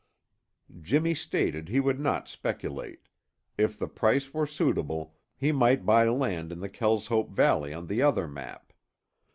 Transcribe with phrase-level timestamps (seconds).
[0.81, 3.07] Jimmy stated he would not speculate;
[3.55, 8.01] if the price were suitable, he might buy land in the Kelshope valley on the
[8.01, 8.73] other map.